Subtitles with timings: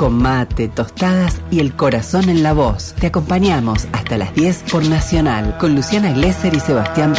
[0.00, 2.94] con mate, tostadas y el corazón en la voz.
[2.98, 7.14] Te acompañamos hasta las 10 por Nacional con Luciana Glesser y Sebastián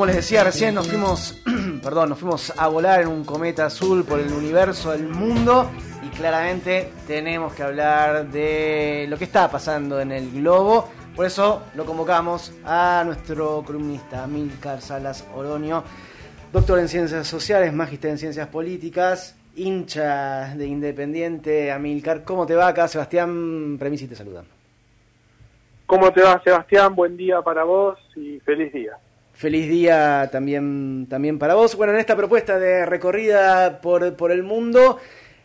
[0.00, 0.36] Premisi.
[0.36, 1.40] recién nos fuimos,
[1.82, 5.70] perdón, nos fuimos a volar en un cometa azul por el universo del mundo
[6.02, 10.88] y claramente tenemos que hablar de lo que está pasando en el globo.
[11.14, 15.84] Por eso lo convocamos a nuestro columnista Milcar Salas Oroño,
[16.52, 21.70] doctor en ciencias sociales, magíster en ciencias políticas, hincha de Independiente.
[21.70, 22.88] Amilcar, ¿cómo te va acá?
[22.88, 24.42] Sebastián Premisi te saluda.
[25.86, 26.96] ¿Cómo te va, Sebastián?
[26.96, 28.98] Buen día para vos y feliz día.
[29.34, 31.76] Feliz día también, también para vos.
[31.76, 35.00] Bueno, en esta propuesta de recorrida por, por el mundo,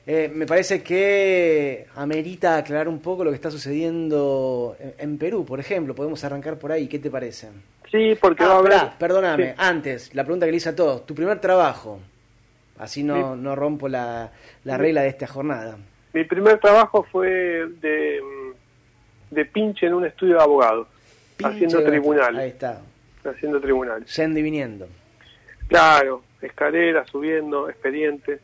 [0.06, 5.60] eh, me parece que amerita aclarar un poco lo que está sucediendo en, Perú, por
[5.60, 5.96] ejemplo.
[5.96, 6.88] Podemos arrancar por ahí.
[6.88, 7.50] ¿Qué te parece?
[7.90, 11.08] Sí, porque ah, va Perdóname, antes, la pregunta que le hice a todos.
[11.08, 12.00] Tu primer trabajo.
[12.78, 14.32] Así no, no rompo la,
[14.66, 15.78] la regla de esta jornada.
[16.14, 17.28] Mi primer trabajo fue
[17.82, 18.22] de,
[19.32, 20.88] de pinche en un estudio de abogados,
[21.44, 22.38] haciendo tribunal.
[22.38, 22.82] Ahí está
[23.24, 24.06] haciendo tribunal.
[24.06, 24.88] Yendo y viniendo.
[25.68, 28.42] Claro, escalera, subiendo, expedientes,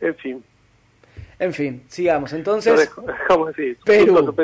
[0.00, 0.44] en fin.
[1.38, 2.32] En fin, sigamos.
[2.32, 4.34] Entonces, dejamos así, Perú,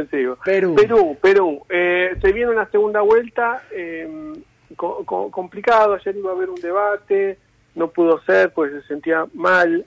[0.45, 1.63] Perú, Perú, Perú.
[1.69, 4.35] Eh, se viene una segunda vuelta eh,
[4.75, 5.95] complicado.
[5.95, 7.39] Ayer iba a haber un debate,
[7.75, 9.85] no pudo ser, pues se sentía mal.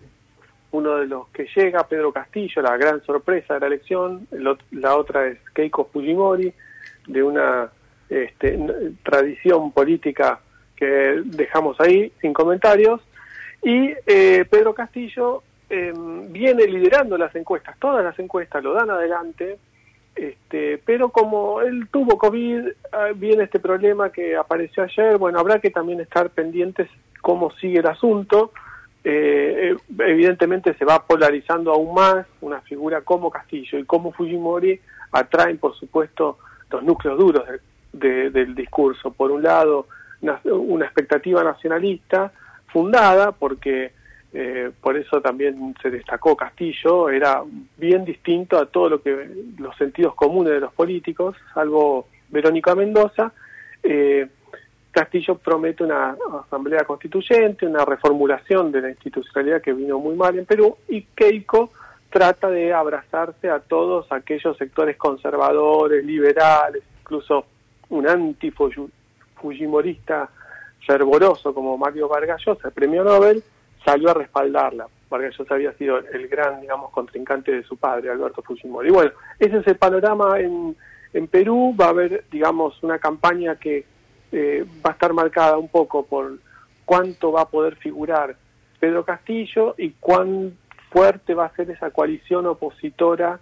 [0.72, 4.28] Uno de los que llega, Pedro Castillo, la gran sorpresa de la elección.
[4.72, 6.54] la otra es Keiko Fujimori,
[7.08, 7.70] de una
[8.12, 8.60] este,
[9.04, 10.42] tradición política
[10.76, 13.02] que dejamos ahí sin comentarios.
[13.64, 19.58] Y eh, Pedro Castillo em, viene liderando las encuestas, todas las encuestas lo dan adelante,
[20.16, 25.60] este, pero como él tuvo COVID, ah, viene este problema que apareció ayer, bueno, habrá
[25.60, 26.90] que también estar pendientes
[27.22, 28.52] cómo sigue el asunto.
[29.04, 34.80] Eh, evidentemente se va polarizando aún más, una figura como Castillo y como Fujimori
[35.12, 36.38] atraen, por supuesto,
[36.70, 37.62] los núcleos duros del,
[37.92, 39.12] del discurso.
[39.12, 39.88] Por un lado,
[40.22, 42.32] una, expectativa nacionalista
[42.68, 43.92] fundada, porque
[44.34, 47.42] eh, por eso también se destacó Castillo, era
[47.78, 53.34] bien distinto a todo lo que los sentidos comunes de los políticos, salvo Verónica Mendoza.
[53.84, 54.28] Eh,
[54.92, 60.46] Castillo promete una asamblea constituyente, una reformulación de la institucionalidad que vino muy mal en
[60.46, 61.72] Perú, y Keiko
[62.10, 67.46] trata de abrazarse a todos aquellos sectores conservadores, liberales, incluso
[67.92, 70.30] un anti-fujimorista
[70.86, 73.44] fervoroso como Mario Vargas Llosa, premio Nobel,
[73.86, 74.88] salió a respaldarla.
[75.10, 78.90] Vargas Llosa había sido el gran, digamos, contrincante de su padre, Alberto Fujimori.
[78.90, 80.76] Y bueno, ese es el panorama en,
[81.14, 81.76] en Perú.
[81.80, 83.86] Va a haber, digamos, una campaña que
[84.32, 86.40] eh, va a estar marcada un poco por
[86.86, 88.36] cuánto va a poder figurar
[88.80, 90.58] Pedro Castillo y cuán
[90.90, 93.40] fuerte va a ser esa coalición opositora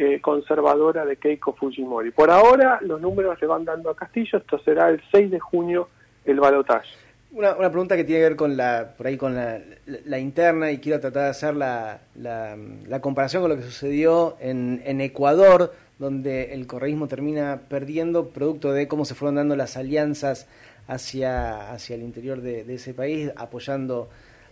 [0.00, 2.12] eh, conservadora de Keiko Fujimori.
[2.12, 5.88] Por ahora los números se van dando a Castillo, esto será el 6 de junio
[6.24, 6.88] el balotaje.
[7.32, 10.78] Una, una, pregunta que tiene que ver con la, por ahí con la, interna y
[10.78, 16.68] quiero tratar de hacer la, la, comparación con lo que sucedió en, Ecuador, donde el
[16.68, 20.46] correísmo termina perdiendo producto de cómo se fueron dando las alianzas
[20.86, 24.08] hacia, hacia el interior de, ese país, apoyando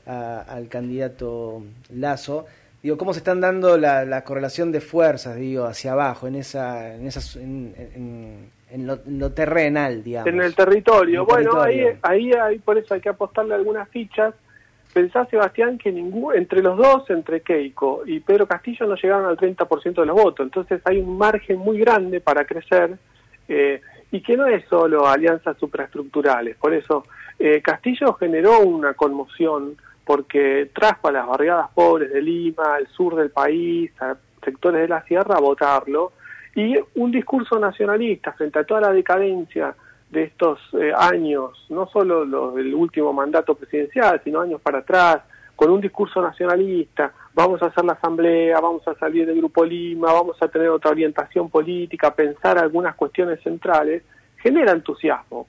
[0.06, 1.62] al candidato
[1.94, 2.46] Lazo
[2.86, 7.08] digo, cómo se están dando la, correlación de fuerzas, digo, hacia abajo, en esa, en
[7.08, 8.52] esas, en,
[8.86, 10.32] lo, terrenal, digamos.
[10.32, 11.26] En el territorio.
[11.26, 14.34] bueno, Ahí, ahí, ahí por eso hay que apostarle algunas fichas.
[14.94, 19.36] Pensá, Sebastián, que ningún, entre los dos, entre Keiko y Pedro Castillo, no llegaron al
[19.36, 20.44] 30% de los votos.
[20.46, 22.96] Entonces hay un margen muy grande para crecer
[23.48, 23.80] eh,
[24.12, 26.56] y que no es solo alianzas supraestructurales.
[26.56, 27.02] Por eso
[27.36, 29.76] eh, Castillo generó una conmoción
[30.06, 35.02] porque trajo las barriadas pobres de Lima, al sur del país, a sectores de la
[35.02, 36.12] sierra a votarlo,
[36.54, 39.74] y un discurso nacionalista frente a toda la decadencia
[40.08, 45.22] de estos eh, años, no solo los del último mandato presidencial, sino años para atrás,
[45.56, 50.12] con un discurso nacionalista, vamos a hacer la asamblea, vamos a salir del Grupo Lima,
[50.12, 54.04] vamos a tener otra orientación política, pensar algunas cuestiones centrales,
[54.36, 55.48] genera entusiasmo.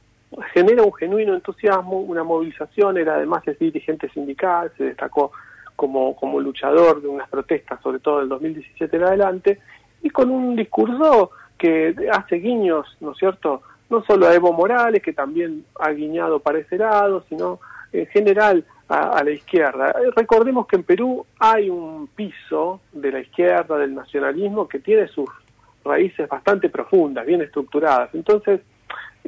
[0.54, 5.32] Genera un genuino entusiasmo, una movilización, era además es dirigente sindical, se destacó
[5.76, 9.60] como, como luchador de unas protestas, sobre todo del 2017 en adelante,
[10.02, 15.02] y con un discurso que hace guiños, ¿no es cierto?, no solo a Evo Morales,
[15.02, 17.60] que también ha guiñado para ese lado, sino
[17.94, 19.96] en general a, la izquierda.
[20.16, 25.30] Recordemos que en Perú hay un piso de la izquierda, del nacionalismo, que tiene sus
[25.86, 28.14] raíces bastante profundas, bien estructuradas.
[28.14, 28.62] Entonces,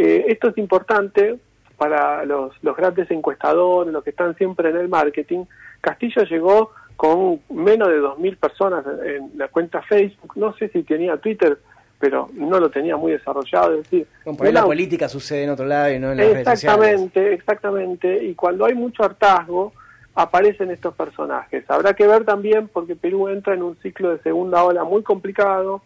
[0.01, 1.37] eh, esto es importante
[1.77, 5.43] para los, los grandes encuestadores, los que están siempre en el marketing.
[5.81, 11.17] Castillo llegó con menos de 2.000 personas en la cuenta Facebook, no sé si tenía
[11.17, 11.57] Twitter,
[11.99, 13.73] pero no lo tenía muy desarrollado.
[13.73, 14.07] Es decir,
[14.53, 18.23] la política sucede en otro lado y no en las Exactamente, exactamente.
[18.23, 19.73] Y cuando hay mucho hartazgo,
[20.15, 21.69] aparecen estos personajes.
[21.69, 25.81] Habrá que ver también, porque Perú entra en un ciclo de segunda ola muy complicado.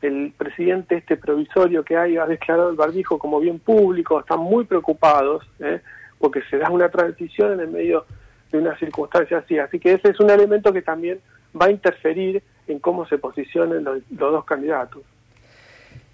[0.00, 4.64] El presidente este provisorio que hay ha declarado el barbijo como bien público, están muy
[4.64, 5.80] preocupados, ¿eh?
[6.18, 8.04] porque se da una transición en el medio
[8.52, 9.58] de una circunstancia así.
[9.58, 11.20] Así que ese es un elemento que también
[11.60, 15.02] va a interferir en cómo se posicionen los, dos candidatos.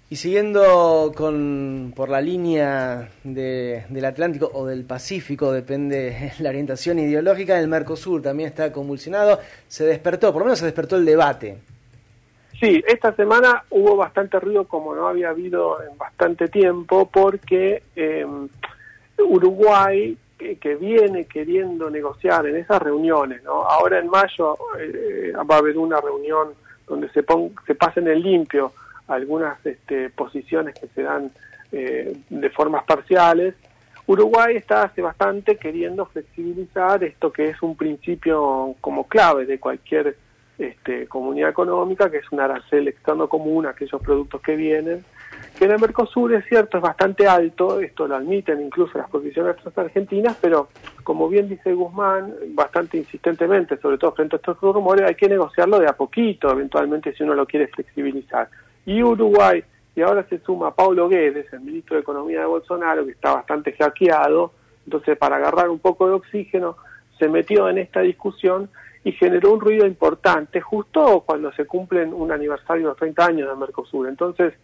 [0.07, 7.59] Y siguiendo con, por la línea del Atlántico o del Pacífico, depende la orientación ideológica,
[7.59, 11.57] el Mercosur también está convulsionado, se despertó, por lo menos se despertó el debate.
[12.59, 18.25] Sí, esta semana hubo bastante ruido como no había habido en bastante tiempo porque eh,
[19.17, 23.63] Uruguay que, viene queriendo negociar en esas reuniones, ¿no?
[23.63, 26.49] Ahora en mayo eh, va a haber una reunión
[26.87, 27.25] donde se,
[27.65, 28.73] se pasen en limpio
[29.07, 31.31] algunas este, posiciones que se dan
[31.71, 33.55] eh, de formas parciales.
[34.07, 40.15] Uruguay está hace bastante queriendo flexibilizar esto que es un principio como clave de cualquier
[40.57, 45.03] este, comunidad económica, que es un arancel externo común a aquellos productos que vienen
[45.57, 49.55] que en el Mercosur es cierto, es bastante alto, esto lo admiten incluso las posiciones
[49.75, 50.67] argentinas, pero
[51.03, 55.79] como bien dice Guzmán, bastante insistentemente, sobre todo frente a estos rumores, hay que negociarlo
[55.79, 58.49] de a poquito, eventualmente si uno lo quiere flexibilizar.
[58.85, 59.63] Y Uruguay,
[59.95, 63.71] y ahora se suma Paulo Guedes, el ministro de Economía de Bolsonaro, que está bastante
[63.73, 64.51] hackeado,
[64.85, 66.75] entonces para agarrar un poco de oxígeno,
[67.17, 68.69] se metió en esta discusión
[69.05, 73.47] y generó un ruido importante justo cuando se cumplen un aniversario de los 30 años
[73.47, 74.09] del Mercosur.
[74.09, 74.55] Entonces,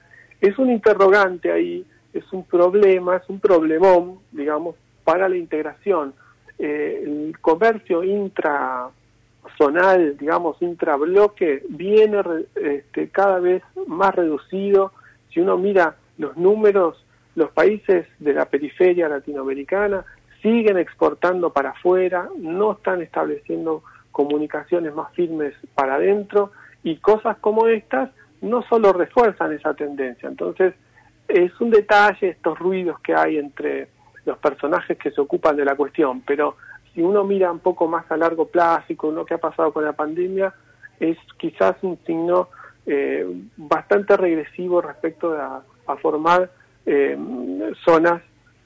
[0.42, 6.16] es un interrogante ahí, es un problema, es un problemón, digamos, para la integración.
[6.58, 8.98] Eh, el comercio intrazonal,
[10.18, 12.24] digamos, intrabloque, viene
[12.56, 14.92] este, cada vez más reducido.
[15.32, 17.06] Si uno mira los números,
[17.36, 20.04] los países de la periferia latinoamericana
[20.42, 23.84] siguen exportando para afuera, no están estableciendo
[24.22, 26.52] comunicaciones más firmes para adentro
[26.84, 28.10] y cosas como estas
[28.42, 30.30] no solo refuerzan esa tendencia.
[30.30, 30.74] Entonces,
[31.28, 33.88] es un detalle estos ruidos que hay entre
[34.26, 36.56] los personajes que se ocupan de la cuestión, pero
[36.94, 39.72] si uno mira un poco más a largo plazo y con lo que ha pasado
[39.74, 40.54] con la pandemia,
[41.00, 42.50] es quizás un signo
[42.86, 43.26] eh,
[43.58, 45.64] bastante regresivo respecto a,
[46.02, 46.50] formar
[46.86, 47.18] eh,
[47.84, 48.22] zonas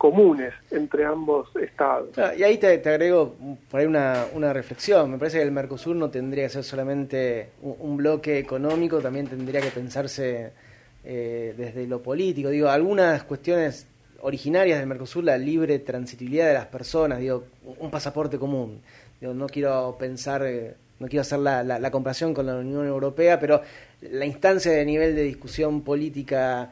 [0.05, 2.09] comunes entre ambos estados.
[2.37, 3.33] y ahí te, agrego
[3.71, 5.09] por ahí una, una, reflexión.
[5.09, 9.61] Me parece que el Mercosur no tendría que ser solamente un, bloque económico, también tendría
[9.61, 10.51] que pensarse
[11.03, 12.49] eh, desde lo político.
[12.49, 13.87] Digo, algunas cuestiones
[14.21, 17.45] originarias del Mercosur, la libre transitibilidad de las personas, digo,
[17.79, 18.81] un pasaporte común.
[19.19, 23.63] Digo, no quiero pensar, eh, no quiero hacer la comparación con la Unión Europea, pero
[24.01, 26.69] la instancia de nivel de discusión política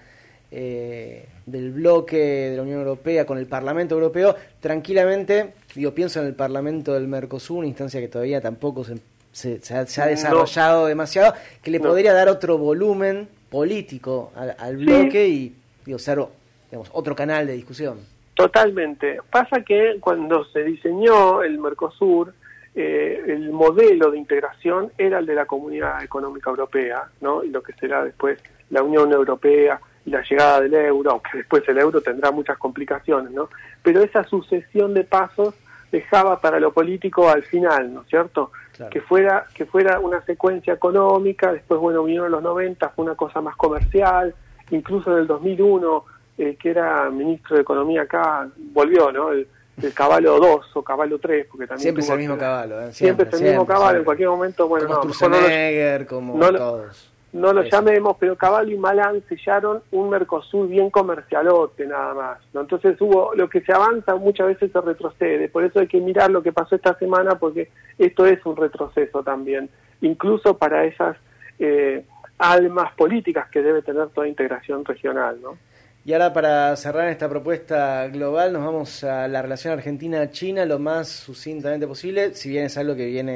[0.55, 6.27] eh, del bloque de la Unión Europea con el Parlamento Europeo, tranquilamente, digo, pienso en
[6.27, 8.99] el Parlamento del Mercosur, una instancia que todavía tampoco se,
[9.31, 11.33] se, ha, desarrollado demasiado,
[11.63, 15.55] que le podría dar otro volumen político al, bloque y
[15.85, 16.23] digo, ser
[16.69, 17.97] digamos, otro canal de discusión.
[18.35, 19.17] Totalmente.
[19.31, 22.31] Pasa que cuando se diseñó el Mercosur,
[22.75, 27.43] eh, el modelo de integración era el de la Comunidad Económica Europea, ¿no?
[27.43, 31.63] Y lo que será después la Unión Europea, y la llegada del euro, aunque después
[31.67, 33.49] el euro tendrá muchas complicaciones, ¿no?
[33.81, 35.55] Pero esa sucesión de pasos
[35.91, 38.51] dejaba para lo político al final, ¿no es cierto?
[38.89, 43.39] Que fuera que fuera una secuencia económica, después bueno, vinieron los 90, fue una cosa
[43.39, 44.33] más comercial,
[44.71, 46.05] incluso en el 2001
[46.39, 49.31] eh, que era ministro de Economía acá, volvió, ¿no?
[49.31, 49.47] El,
[49.93, 51.81] caballo 2 o caballo 3, porque también...
[51.81, 52.93] Siempre es el mismo caballo, ¿eh?
[52.93, 57.63] siempre, es el mismo caballo, en cualquier momento, bueno, como no, como todos no lo
[57.63, 62.37] llamemos, pero Caballo y Malán sellaron un Mercosur bien comercialote nada más.
[62.53, 62.61] ¿no?
[62.61, 66.29] Entonces hubo lo que se avanza muchas veces se retrocede, por eso hay que mirar
[66.29, 69.69] lo que pasó esta semana porque esto es un retroceso también,
[70.01, 71.17] incluso para esas
[71.57, 72.05] eh,
[72.37, 75.41] almas políticas que debe tener toda integración regional.
[75.41, 75.57] ¿no?
[76.05, 81.07] Y ahora para cerrar esta propuesta global nos vamos a la relación Argentina-China lo más
[81.07, 83.33] sucintamente posible, si bien es algo que viene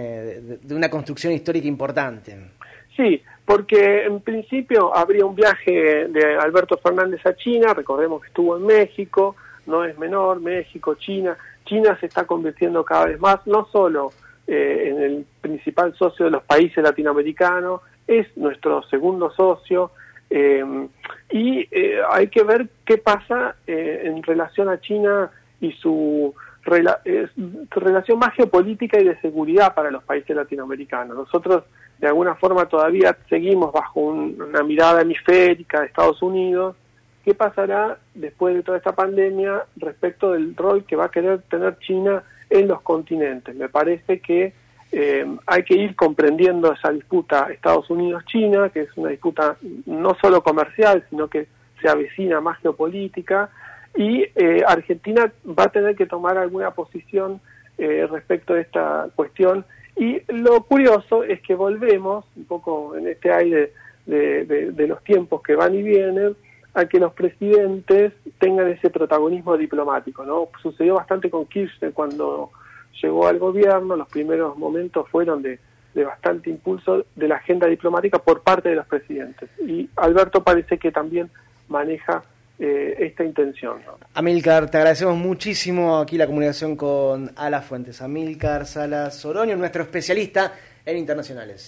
[0.61, 2.35] de, una construcción histórica importante.
[2.95, 8.57] Sí, porque en principio habría un viaje de Alberto Fernández a China, recordemos que estuvo
[8.57, 11.37] en México, no es menor, México, China.
[11.63, 14.11] China se está convirtiendo cada vez más, no solo
[14.47, 19.91] eh, en el principal socio de los países latinoamericanos, es nuestro segundo socio,
[20.29, 20.87] eh,
[21.29, 26.35] y eh, hay que ver qué pasa eh, en relación a China y su,
[26.67, 31.15] relación más geopolítica y de seguridad para los países latinoamericanos.
[31.15, 31.63] Nosotros
[31.99, 36.75] de alguna forma todavía seguimos bajo una mirada hemisférica de Estados Unidos.
[37.23, 41.77] ¿Qué pasará después de toda esta pandemia respecto del rol que va a querer tener
[41.79, 43.55] China en los continentes?
[43.55, 44.53] Me parece que
[44.91, 50.41] eh, hay que ir comprendiendo esa disputa Estados Unidos-China, que es una disputa no solo
[50.41, 51.47] comercial, sino que
[51.81, 53.49] se avecina más geopolítica,
[53.97, 57.41] y eh, Argentina va a tener que tomar alguna posición
[57.77, 59.65] eh, respecto a esta cuestión.
[59.95, 63.73] Y lo curioso es que volvemos, un poco en este aire
[64.05, 66.35] de, de los tiempos que van y vienen,
[66.77, 70.23] a que los presidentes tengan ese protagonismo diplomático.
[70.23, 70.49] ¿no?
[70.61, 72.51] Sucedió bastante con Kirchner cuando
[73.01, 75.59] llegó al gobierno, los primeros momentos fueron de,
[75.95, 79.49] bastante impulso de la agenda diplomática por parte de los presidentes.
[79.59, 81.31] Y Alberto parece que también
[81.67, 82.23] maneja
[82.59, 83.81] eh, esta intención.
[84.13, 88.01] Amilcar, te agradecemos muchísimo aquí la comunicación con Ala Fuentes.
[88.01, 90.53] Amilcar Salas Oroño, nuestro especialista
[90.85, 91.61] en internacionales.